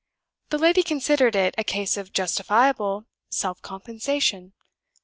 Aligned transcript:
The 0.49 0.57
lady 0.57 0.81
considered 0.81 1.35
it 1.35 1.53
a 1.59 1.63
case 1.63 1.95
of 1.95 2.11
justifiable 2.11 3.05
self 3.29 3.61
compensation. 3.61 4.53